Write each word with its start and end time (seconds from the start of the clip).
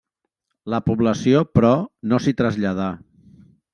La 0.73 0.79
població, 0.87 1.43
però, 1.57 1.73
no 2.13 2.21
s'hi 2.25 2.35
traslladà. 2.41 2.89